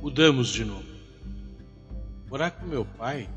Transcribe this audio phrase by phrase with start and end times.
[0.00, 0.88] mudamos de novo.
[2.28, 3.28] Morar com meu pai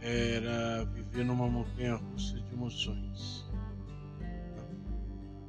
[0.00, 3.46] era viver numa montanha russa de emoções.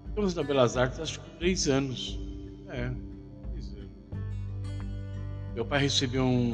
[0.06, 2.20] Ficamos na Belas Artes acho que três anos.
[2.68, 2.92] É,
[3.52, 3.92] três anos.
[5.56, 6.52] Meu pai recebeu um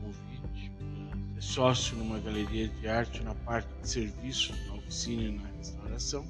[0.00, 5.32] convite para ser sócio numa galeria de arte na parte de serviços, na oficina e
[5.32, 6.26] na restauração,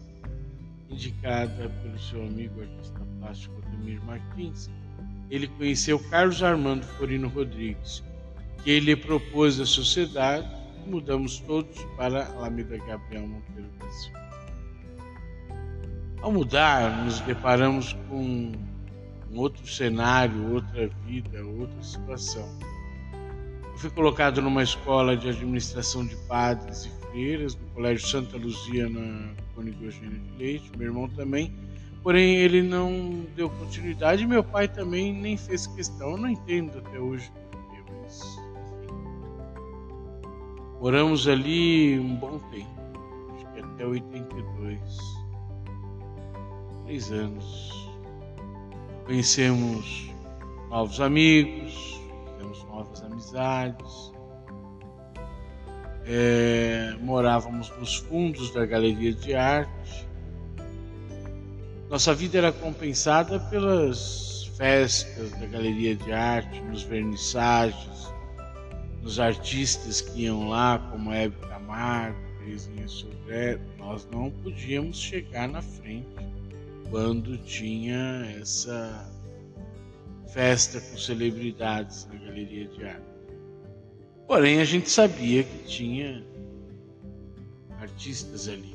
[0.88, 4.70] indicada pelo seu amigo artista plástico Ademir Martins.
[5.34, 8.04] Ele conheceu Carlos Armando Forino Rodrigues,
[8.62, 10.48] que ele propôs à sociedade
[10.86, 14.24] e mudamos todos para Alameda Gabriel Monteiro da Silva.
[16.22, 18.52] Ao mudar, nos deparamos com
[19.32, 22.48] um outro cenário, outra vida, outra situação.
[23.64, 28.88] Eu fui colocado numa escola de administração de padres e freiras, no Colégio Santa Luzia,
[28.88, 31.52] na Cônigo Eugênio de Leite, meu irmão também,
[32.04, 37.00] porém ele não deu continuidade, meu pai também nem fez questão, eu não entendo até
[37.00, 37.32] hoje
[38.04, 38.38] mas.
[40.80, 42.68] Moramos ali um bom tempo,
[43.34, 45.24] acho que até 82
[46.84, 47.72] três anos.
[49.06, 50.10] Conhecemos
[50.70, 54.12] novos amigos, fizemos novas amizades.
[56.06, 60.08] É, morávamos nos fundos da galeria de arte.
[61.94, 68.12] Nossa vida era compensada pelas festas da galeria de arte, nos vernissagens,
[69.00, 73.60] nos artistas que iam lá, como Hebe Camargo, Terezinha Sodré.
[73.78, 76.08] Nós não podíamos chegar na frente
[76.90, 79.08] quando tinha essa
[80.32, 83.06] festa com celebridades na galeria de arte.
[84.26, 86.26] Porém, a gente sabia que tinha
[87.78, 88.73] artistas ali.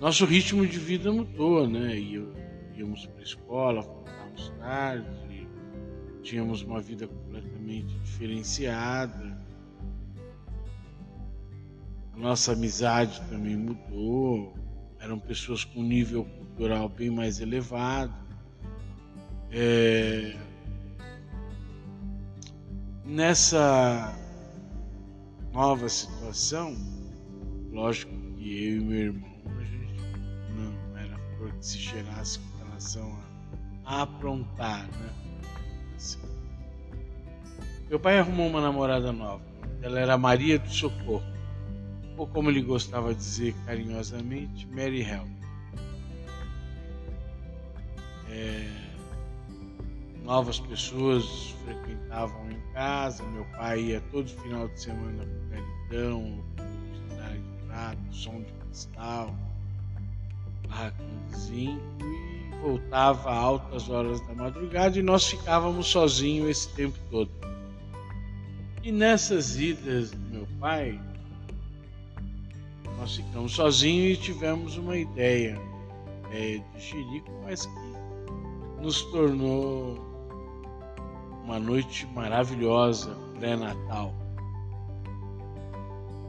[0.00, 1.98] Nosso ritmo de vida mudou, né?
[1.98, 5.48] Íamos para a escola, voltávamos tarde,
[6.22, 9.38] tínhamos uma vida completamente diferenciada.
[12.12, 14.54] A nossa amizade também mudou
[15.00, 18.14] eram pessoas com nível cultural bem mais elevado.
[19.50, 20.36] É...
[23.04, 24.14] Nessa
[25.52, 26.76] nova situação,
[27.70, 29.35] lógico que eu e meu irmão,
[31.52, 33.18] que se cheirasse com relação
[33.84, 35.10] a, a aprontar, né?
[35.96, 36.18] Assim.
[37.88, 39.42] Meu pai arrumou uma namorada nova.
[39.82, 41.36] Ela era Maria do Socorro
[42.16, 45.28] ou como ele gostava de dizer carinhosamente, Mary Hell.
[48.30, 48.68] É,
[50.24, 56.44] novas pessoas frequentavam em casa, meu pai ia todo final de semana para o Caritão,
[57.08, 59.36] cidade de prato, som de cristal,
[61.34, 67.30] zinco e voltava a altas horas da madrugada e nós ficávamos sozinhos esse tempo todo.
[68.82, 71.00] E nessas idas do meu pai,
[72.98, 75.60] nós ficamos sozinhos e tivemos uma ideia
[76.32, 79.98] é, de Chirico, mas que nos tornou
[81.44, 84.14] uma noite maravilhosa, pré-natal.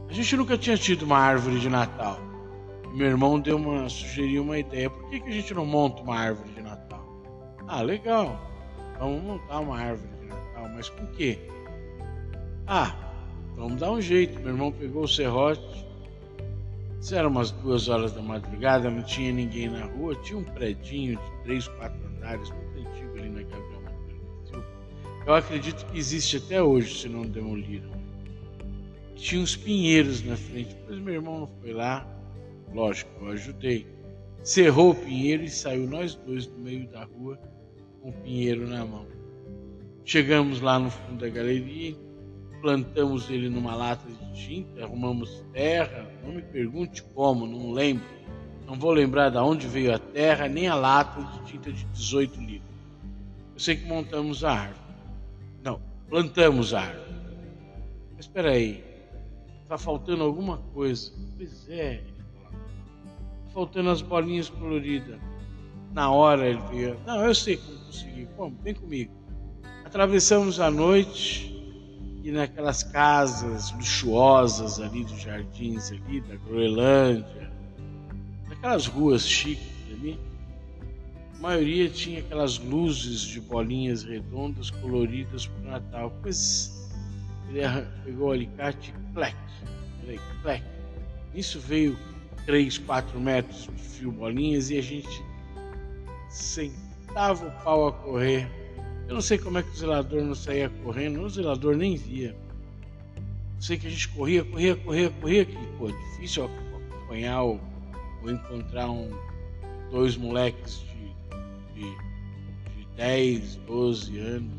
[0.08, 2.27] A gente nunca tinha tido uma árvore de Natal.
[2.92, 4.90] Meu irmão deu uma, sugeriu uma ideia.
[4.90, 7.04] Por que, que a gente não monta uma árvore de Natal?
[7.66, 8.40] Ah, legal.
[8.98, 11.38] Vamos montar uma árvore de Natal, mas com quê?
[12.66, 12.94] Ah,
[13.56, 14.38] vamos dar um jeito.
[14.40, 15.86] Meu irmão pegou o serrote,
[17.00, 21.16] isso era umas duas horas da madrugada, não tinha ninguém na rua, tinha um predinho
[21.16, 24.64] de três, quatro andares, muito antigo ali na Gabriel Brasil.
[25.24, 27.90] Eu acredito que existe até hoje, se não demoliram.
[29.14, 32.06] Tinha uns pinheiros na frente, depois meu irmão não foi lá,
[32.72, 33.86] lógico, eu ajudei.
[34.42, 37.38] Cerrou o pinheiro e saiu nós dois no meio da rua
[38.00, 39.06] com o pinheiro na mão.
[40.04, 41.94] Chegamos lá no fundo da galeria,
[42.62, 48.06] plantamos ele numa lata de tinta, arrumamos terra, não me pergunte como, não lembro.
[48.66, 52.40] Não vou lembrar de onde veio a terra, nem a lata de tinta de 18
[52.40, 52.68] litros.
[53.54, 54.94] Eu sei que montamos a árvore.
[55.62, 57.14] Não, plantamos a árvore.
[58.14, 58.84] Mas espera aí,
[59.62, 61.12] está faltando alguma coisa.
[61.36, 62.02] Pois é,
[63.58, 65.18] faltando as bolinhas coloridas.
[65.92, 68.28] Na hora ele veio, não, eu sei como conseguir.
[68.36, 68.56] Como?
[68.62, 69.12] Vem comigo.
[69.84, 71.52] Atravessamos a noite
[72.22, 77.50] e naquelas casas luxuosas ali dos jardins ali da Groenlândia,
[78.48, 80.20] naquelas ruas chiques ali,
[81.34, 86.12] a maioria tinha aquelas luzes de bolinhas redondas coloridas para o Natal.
[86.22, 86.88] Pois
[87.48, 87.62] ele
[88.04, 89.36] pegou o alicate e plec,
[90.42, 90.64] plec.
[91.34, 91.96] Isso veio
[92.48, 95.22] 3, 4 metros de fio bolinhas e a gente
[96.30, 98.50] sentava o pau a correr
[99.06, 102.34] Eu não sei como é que o zelador não saía correndo, o zelador nem via.
[103.16, 107.60] Eu sei que a gente corria, corria, corria, corria, que pô, difícil acompanhar ou,
[108.22, 109.10] ou encontrar um,
[109.90, 110.82] dois moleques
[111.74, 111.90] de, de,
[112.78, 114.52] de 10, 12 anos.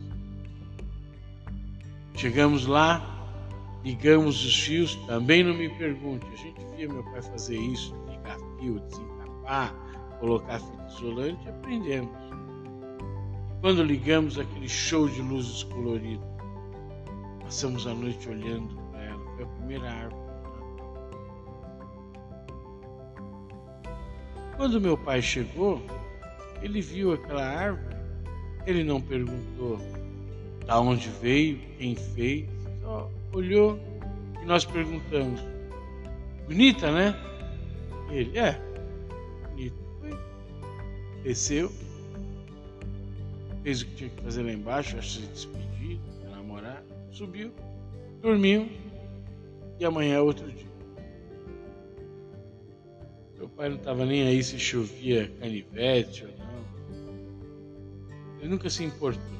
[2.13, 3.18] Chegamos lá,
[3.83, 6.25] ligamos os fios, também não me pergunte.
[6.31, 9.73] A gente via meu pai fazer isso, ligar fio, desencapar,
[10.19, 12.11] colocar fita isolante aprendemos.
[13.61, 16.27] Quando ligamos aquele show de luzes coloridas,
[17.41, 19.19] passamos a noite olhando para ela.
[19.35, 20.29] Foi a primeira árvore
[24.59, 25.81] Quando meu pai chegou,
[26.61, 27.95] ele viu aquela árvore,
[28.67, 29.79] ele não perguntou
[30.65, 32.45] da onde veio, quem fez,
[32.89, 33.79] só olhou
[34.41, 35.39] e nós perguntamos:
[36.47, 37.15] Bonita, né?
[38.09, 38.59] Ele, é,
[39.51, 39.77] bonita.
[41.23, 41.71] Desceu,
[43.61, 45.99] fez o que tinha que fazer lá embaixo, acho que se despedir,
[46.31, 47.51] namorar, subiu,
[48.21, 48.67] dormiu
[49.79, 50.69] e amanhã é outro dia.
[53.37, 56.49] Meu pai não estava nem aí se chovia canivete ou não.
[58.39, 59.38] Ele nunca se importou.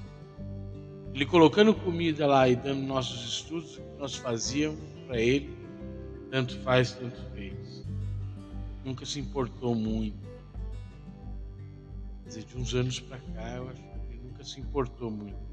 [1.14, 5.50] Ele colocando comida lá e dando nossos estudos, o que nós fazíamos para ele,
[6.30, 7.86] tanto faz, tanto fez.
[8.86, 10.18] Nunca se importou muito.
[12.24, 15.50] Quer dizer, de uns anos para cá, eu acho que ele nunca se importou muito.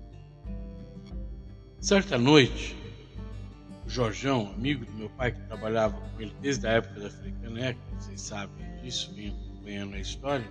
[1.80, 2.76] Certa noite,
[3.86, 7.80] o Jorjão, amigo do meu pai que trabalhava com ele desde a época da Frecaneca,
[7.98, 10.50] vocês sabem disso, vem acompanhando a história,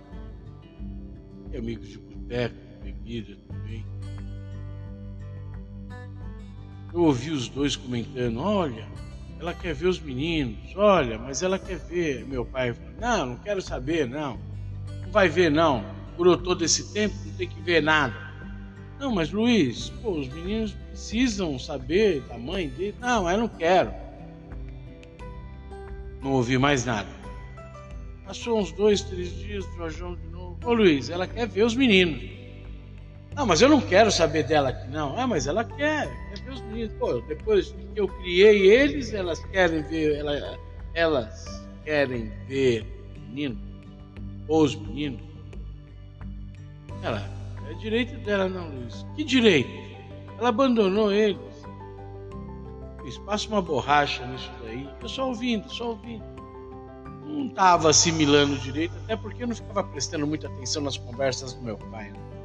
[1.52, 3.36] e amigos de boteco, bebida
[6.92, 8.86] Eu ouvi os dois comentando: olha,
[9.38, 12.26] ela quer ver os meninos, olha, mas ela quer ver.
[12.26, 14.38] Meu pai falou: não, não quero saber, não.
[15.02, 15.84] Não vai ver, não.
[16.16, 18.14] Por todo esse tempo, não tem que ver nada.
[18.98, 22.94] Não, mas Luiz, pô, os meninos precisam saber da mãe dele.
[22.98, 23.92] Não, eu não quero.
[26.22, 27.08] Não ouvi mais nada.
[28.24, 30.58] Passou uns dois, três dias, Jorjão de novo.
[30.64, 32.35] Ô Luiz, ela quer ver os meninos.
[33.36, 35.14] Não, mas eu não quero saber dela aqui, não.
[35.18, 36.94] Ah, mas ela quer, quer ver os meninos.
[36.94, 40.58] Pô, depois que eu criei eles, elas querem ver, ela,
[40.94, 41.44] elas
[41.84, 42.86] querem ver
[43.28, 43.60] menino,
[44.48, 45.20] os meninos.
[47.02, 47.22] Ela,
[47.68, 49.04] é direito dela, não, Luiz.
[49.14, 49.68] Que direito?
[50.38, 51.38] Ela abandonou eles.
[53.04, 54.88] Fiz, passa uma borracha nisso daí.
[55.02, 56.24] Eu só ouvindo, só ouvindo.
[57.26, 61.62] Não estava assimilando direito, até porque eu não ficava prestando muita atenção nas conversas do
[61.62, 62.10] meu pai.
[62.10, 62.35] Né?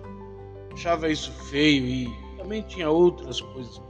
[0.73, 3.81] Achava isso feio e também tinha outras coisas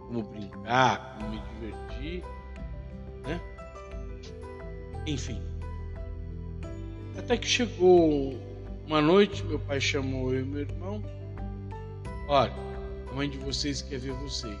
[0.00, 2.24] como brincar, como me divertir,
[3.22, 3.40] né?
[5.06, 5.40] Enfim.
[7.16, 8.38] Até que chegou
[8.86, 11.02] uma noite, meu pai chamou eu e meu irmão.
[12.28, 12.54] Olha,
[13.10, 14.58] a mãe de vocês quer ver vocês.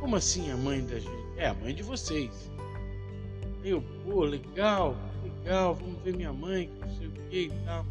[0.00, 1.28] Como assim a mãe da gente?
[1.36, 2.50] É, a mãe de vocês.
[3.62, 7.84] Aí eu, pô, legal, legal, vamos ver minha mãe, não sei o que e tal.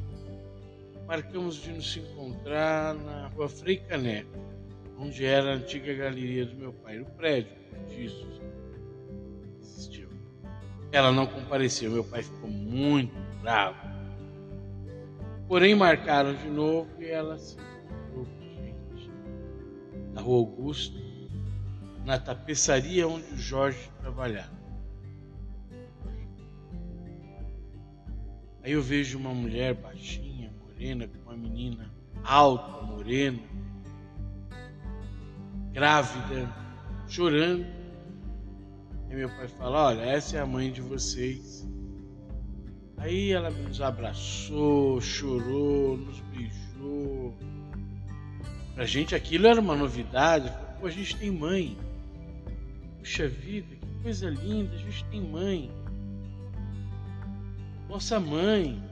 [1.08, 4.38] Marcamos de nos encontrar na rua Frei Caneca,
[4.98, 7.56] onde era a antiga galeria do meu pai, o prédio
[7.88, 8.28] disso
[9.62, 10.10] existiu.
[10.92, 13.98] Ela não compareceu, meu pai ficou muito bravo
[15.48, 19.10] Porém, marcaram de novo e ela se encontrou com gente.
[20.14, 20.98] Na Rua Augusta,
[22.04, 24.58] na tapeçaria onde o Jorge trabalhava.
[28.62, 30.37] Aí eu vejo uma mulher baixinha,
[30.78, 31.92] morena, com uma menina
[32.24, 33.40] alta, morena,
[35.74, 36.54] grávida,
[37.08, 37.66] chorando.
[39.10, 41.68] E meu pai fala: Olha, essa é a mãe de vocês.
[42.98, 47.36] Aí ela nos abraçou, chorou, nos beijou.
[48.76, 50.52] Pra gente aquilo era uma novidade.
[50.80, 51.78] Pô, a gente tem mãe.
[53.00, 55.72] Puxa vida, que coisa linda, a gente tem mãe.
[57.88, 58.84] Nossa mãe.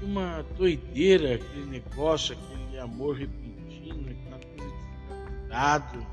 [0.00, 6.06] Uma doideira aquele negócio, aquele amor repentino, aquela coisa de cuidado.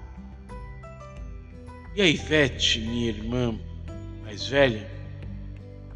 [1.95, 3.59] E a Ivete, minha irmã
[4.23, 4.89] mais velha,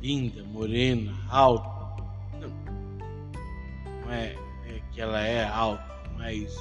[0.01, 2.03] linda, morena, alta.
[2.39, 2.49] Não,
[4.03, 4.35] não é,
[4.67, 5.83] é que ela é alta,
[6.15, 6.55] mas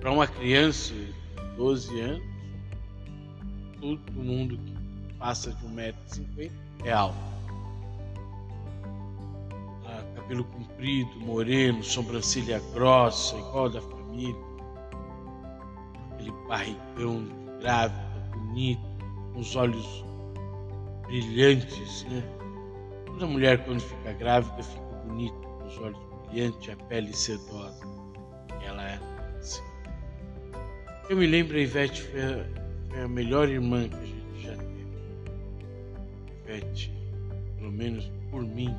[0.00, 1.14] para uma criança de
[1.56, 2.22] 12 anos,
[3.80, 6.50] todo mundo que passa de 1,50m
[6.84, 7.39] é alto.
[10.30, 14.40] Cabelo comprido, moreno, sobrancelha grossa, igual da família.
[16.12, 17.26] Aquele barrigão
[17.60, 18.80] grávida, bonito,
[19.32, 20.04] com os olhos
[21.08, 22.22] brilhantes, né?
[23.06, 27.84] Toda mulher, quando fica grávida, fica bonita, com os olhos brilhantes, a pele sedosa.
[28.64, 29.00] Ela
[31.08, 32.46] Eu me lembro, a Ivete foi a,
[32.88, 34.86] foi a melhor irmã que a gente já teve.
[36.44, 36.94] Ivete,
[37.58, 38.72] pelo menos por mim,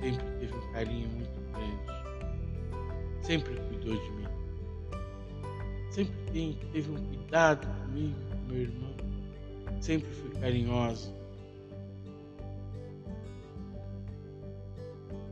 [0.00, 1.96] sempre teve um carinho muito grande.
[3.22, 4.26] Sempre cuidou de mim.
[5.90, 8.94] Sempre teve um cuidado comigo, com meu irmão.
[9.80, 11.14] Sempre foi carinhosa.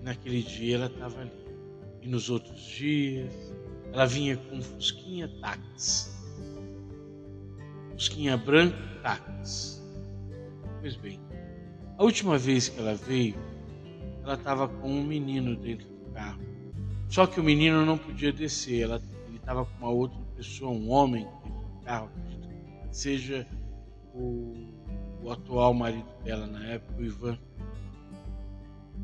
[0.02, 1.44] Naquele dia ela estava ali.
[2.02, 3.32] E nos outros dias,
[3.92, 6.10] ela vinha com fusquinha táxi.
[7.92, 9.80] Fusquinha branco táxi.
[10.80, 11.18] Pois bem,
[11.96, 13.36] a última vez que ela veio,
[14.24, 16.40] ela estava com um menino dentro do carro.
[17.08, 20.90] Só que o menino não podia descer, ela, ele estava com uma outra pessoa, um
[20.90, 22.10] homem dentro do carro,
[22.90, 23.46] seja
[24.14, 24.54] o,
[25.22, 27.38] o atual marido dela na época, o Ivan.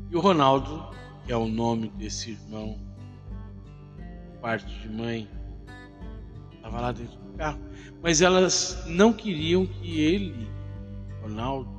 [0.09, 0.89] E o Ronaldo,
[1.25, 2.79] que é o nome desse irmão
[4.41, 5.29] parte de mãe,
[6.55, 7.59] estava lá dentro do carro.
[8.01, 10.47] Mas elas não queriam que ele,
[11.21, 11.69] Ronaldo,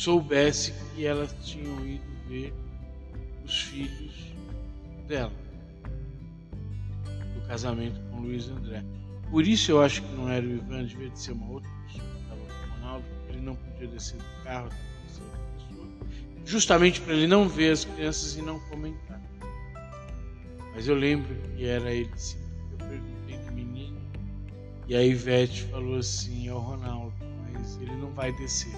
[0.00, 2.54] soubesse que elas tinham ido ver
[3.44, 4.32] os filhos
[5.06, 5.30] dela,
[7.34, 8.82] do casamento com Luiz André.
[9.30, 12.08] Por isso eu acho que não era o Ivan, devia de ser uma outra pessoa
[12.08, 14.70] que estava com o Ronaldo, porque ele não podia descer do carro,
[16.46, 19.20] justamente para ele não ver as crianças e não comentar.
[20.74, 22.40] Mas eu lembro que era ele sim.
[22.72, 24.00] Eu perguntei do menino.
[24.88, 27.12] E a Ivete falou assim: é o Ronaldo,
[27.52, 28.72] mas ele não vai descer.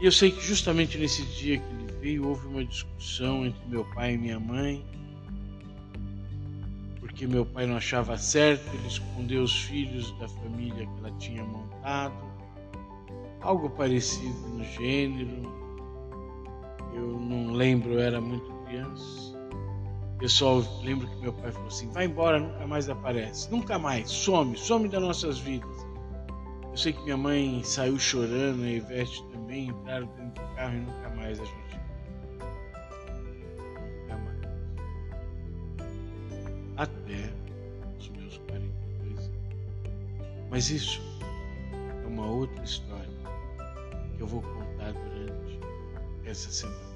[0.00, 3.84] E eu sei que justamente nesse dia que ele veio, houve uma discussão entre meu
[3.94, 4.82] pai e minha mãe.
[6.98, 11.44] Porque meu pai não achava certo ele esconder os filhos da família que ela tinha
[11.44, 12.14] montado.
[13.42, 15.42] Algo parecido no gênero.
[16.94, 19.38] Eu não lembro, eu era muito criança.
[20.18, 24.56] Pessoal, lembro que meu pai falou assim: vai embora, nunca mais aparece, nunca mais, some,
[24.56, 25.89] some das nossas vidas.
[26.70, 30.80] Eu sei que minha mãe saiu chorando, a Ivete também, entraram dentro do carro e
[30.80, 31.80] nunca mais a gente.
[34.02, 34.38] Nunca mais.
[36.76, 37.32] Até
[37.98, 39.30] os meus 42 anos.
[40.48, 41.02] Mas isso
[42.04, 43.10] é uma outra história
[44.16, 45.58] que eu vou contar durante
[46.24, 46.89] essa semana.